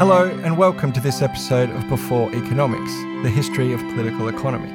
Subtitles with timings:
[0.00, 2.90] Hello, and welcome to this episode of Before Economics,
[3.22, 4.70] the history of political economy.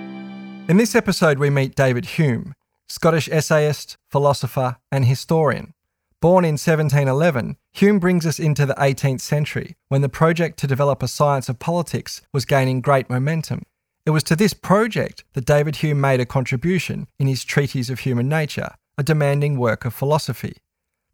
[0.70, 2.54] In this episode, we meet David Hume,
[2.88, 5.74] Scottish essayist, philosopher, and historian.
[6.22, 11.02] Born in 1711, Hume brings us into the 18th century when the project to develop
[11.02, 13.64] a science of politics was gaining great momentum.
[14.06, 18.02] It was to this project that David Hume made a contribution in his Treatise of
[18.02, 20.58] Human Nature, a demanding work of philosophy.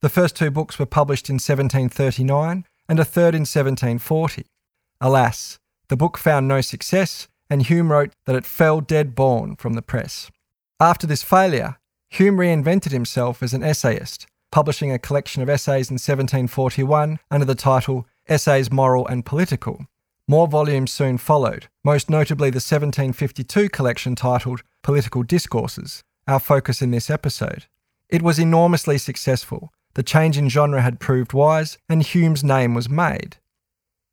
[0.02, 4.45] The first two books were published in 1739 and a third in 1740.
[4.99, 9.73] Alas, the book found no success, and Hume wrote that it fell dead born from
[9.73, 10.31] the press.
[10.80, 11.77] After this failure,
[12.09, 17.55] Hume reinvented himself as an essayist, publishing a collection of essays in 1741 under the
[17.55, 19.86] title Essays Moral and Political.
[20.27, 26.91] More volumes soon followed, most notably the 1752 collection titled Political Discourses, our focus in
[26.91, 27.66] this episode.
[28.09, 29.72] It was enormously successful.
[29.94, 33.38] The change in genre had proved wise, and Hume's name was made.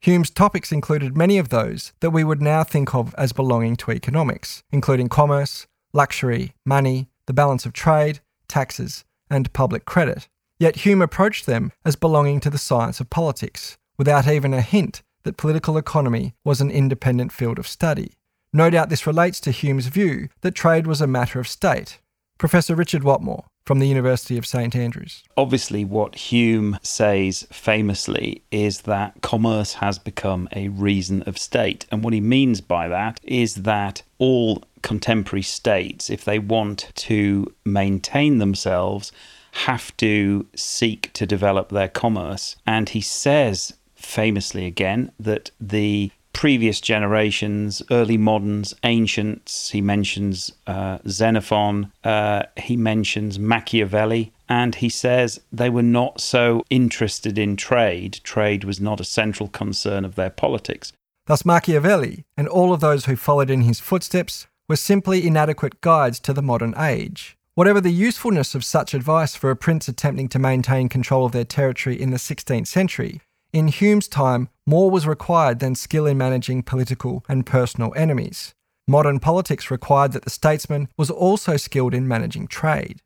[0.01, 3.90] Hume's topics included many of those that we would now think of as belonging to
[3.90, 10.29] economics, including commerce, luxury, money, the balance of trade, taxes, and public credit.
[10.59, 15.02] Yet Hume approached them as belonging to the science of politics, without even a hint
[15.24, 18.12] that political economy was an independent field of study.
[18.52, 21.99] No doubt this relates to Hume's view that trade was a matter of state.
[22.38, 25.23] Professor Richard Whatmore from the University of St Andrews.
[25.37, 31.85] Obviously, what Hume says famously is that commerce has become a reason of state.
[31.93, 37.52] And what he means by that is that all contemporary states, if they want to
[37.66, 39.13] maintain themselves,
[39.52, 42.57] have to seek to develop their commerce.
[42.66, 49.71] And he says famously again that the previous generations, early moderns, ancients.
[49.71, 56.65] He mentions uh, Xenophon, uh, he mentions Machiavelli, and he says they were not so
[56.71, 58.21] interested in trade.
[58.23, 60.93] Trade was not a central concern of their politics.
[61.26, 66.21] Thus, Machiavelli and all of those who followed in his footsteps were simply inadequate guides
[66.21, 67.37] to the modern age.
[67.55, 71.45] Whatever the usefulness of such advice for a prince attempting to maintain control of their
[71.45, 73.21] territory in the 16th century,
[73.53, 78.54] in Hume's time, more was required than skill in managing political and personal enemies.
[78.86, 83.03] Modern politics required that the statesman was also skilled in managing trade.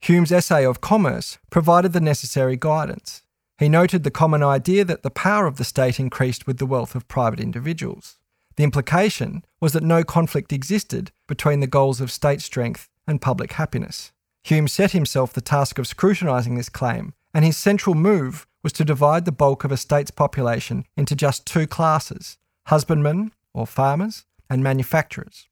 [0.00, 3.22] Hume's essay of commerce provided the necessary guidance.
[3.58, 6.96] He noted the common idea that the power of the state increased with the wealth
[6.96, 8.18] of private individuals.
[8.56, 13.52] The implication was that no conflict existed between the goals of state strength and public
[13.52, 14.12] happiness.
[14.42, 18.84] Hume set himself the task of scrutinising this claim, and his central move was to
[18.84, 24.62] divide the bulk of a state's population into just two classes husbandmen, or farmers, and
[24.62, 25.48] manufacturers.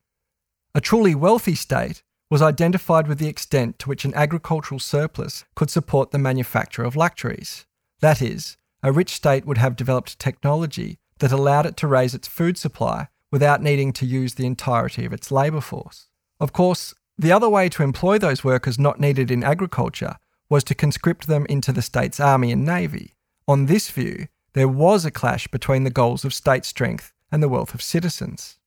[0.75, 5.71] A truly wealthy state was identified with the extent to which an agricultural surplus could
[5.71, 7.67] support the manufacture of luxuries.
[8.01, 12.29] That is, a rich state would have developed technology that allowed it to raise its
[12.29, 16.07] food supply without needing to use the entirety of its labour force.
[16.39, 20.17] Of course, the other way to employ those workers not needed in agriculture
[20.51, 23.15] was to conscript them into the state's army and navy.
[23.49, 27.49] On this view, there was a clash between the goals of state strength and the
[27.49, 28.59] wealth of citizens.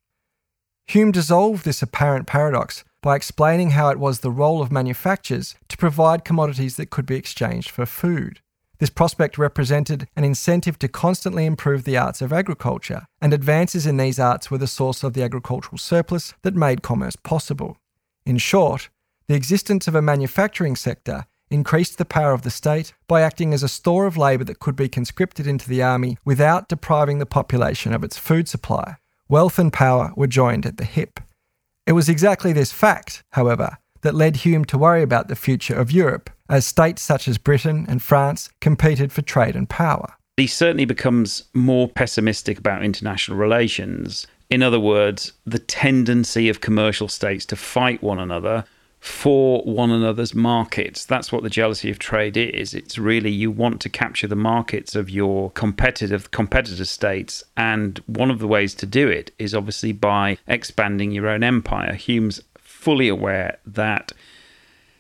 [0.88, 5.78] Hume dissolved this apparent paradox by explaining how it was the role of manufacturers to
[5.78, 8.40] provide commodities that could be exchanged for food.
[8.80, 13.98] This prospect represented an incentive to constantly improve the arts of agriculture, and advances in
[13.98, 17.78] these arts were the source of the agricultural surplus that made commerce possible.
[18.26, 18.90] In short,
[19.28, 23.64] the existence of a manufacturing sector increased the power of the state by acting as
[23.64, 27.94] a store of labour that could be conscripted into the army without depriving the population
[27.94, 28.98] of its food supply.
[29.30, 31.20] Wealth and power were joined at the hip.
[31.86, 35.92] It was exactly this fact, however, that led Hume to worry about the future of
[35.92, 40.14] Europe as states such as Britain and France competed for trade and power.
[40.38, 44.28] He certainly becomes more pessimistic about international relations.
[44.50, 48.66] In other words, the tendency of commercial states to fight one another
[49.04, 51.04] for one another's markets.
[51.04, 52.74] That's what the jealousy of trade is.
[52.74, 58.32] It's really you want to capture the markets of your competitive competitor states, and one
[58.32, 61.96] of the ways to do it is obviously by expanding your own empire.
[61.96, 64.14] Hume's fully aware that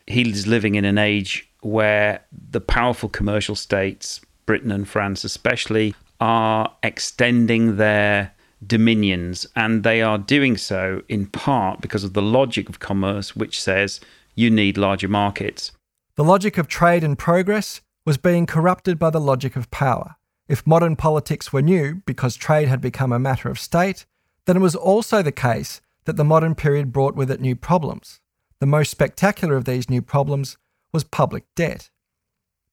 [0.06, 6.76] he's living in an age where the powerful commercial states, Britain and France especially, are
[6.84, 8.34] extending their
[8.68, 13.62] dominions, and they are doing so in part because of the logic of commerce, which
[13.62, 14.00] says
[14.36, 15.72] you need larger markets.
[16.16, 20.16] The logic of trade and progress was being corrupted by the logic of power.
[20.48, 24.06] If modern politics were new because trade had become a matter of state,
[24.46, 28.20] then it was also the case that the modern period brought with it new problems.
[28.60, 30.58] The most spectacular of these new problems
[30.92, 31.90] was public debt.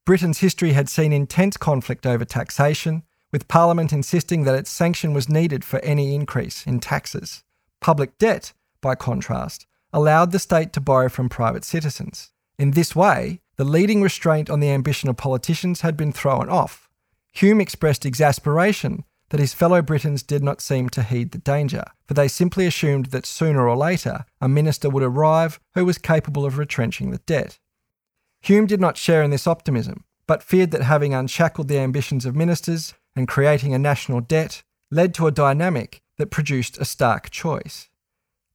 [0.04, 5.28] Britain's history had seen intense conflict over taxation, with Parliament insisting that its sanction was
[5.28, 7.42] needed for any increase in taxes.
[7.80, 12.32] Public debt, by contrast, allowed the state to borrow from private citizens.
[12.58, 16.88] In this way, the leading restraint on the ambition of politicians had been thrown off.
[17.32, 22.14] Hume expressed exasperation that his fellow Britons did not seem to heed the danger, for
[22.14, 26.58] they simply assumed that sooner or later a minister would arrive who was capable of
[26.58, 27.58] retrenching the debt.
[28.40, 32.34] Hume did not share in this optimism, but feared that having unshackled the ambitions of
[32.34, 37.88] ministers and creating a national debt led to a dynamic that produced a stark choice.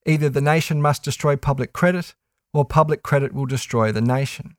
[0.05, 2.15] Either the nation must destroy public credit,
[2.53, 4.55] or public credit will destroy the nation.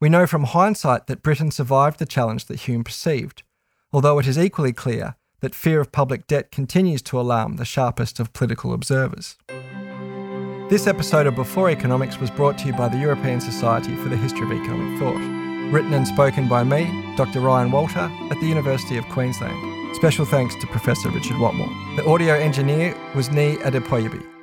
[0.00, 3.42] We know from hindsight that Britain survived the challenge that Hume perceived,
[3.92, 8.20] although it is equally clear that fear of public debt continues to alarm the sharpest
[8.20, 9.36] of political observers.
[10.68, 14.16] This episode of Before Economics was brought to you by the European Society for the
[14.16, 16.86] History of Economic Thought, written and spoken by me,
[17.16, 17.40] Dr.
[17.40, 19.96] Ryan Walter, at the University of Queensland.
[19.96, 21.72] Special thanks to Professor Richard Whatmore.
[21.96, 24.35] The audio engineer was Nii Adepoyabi.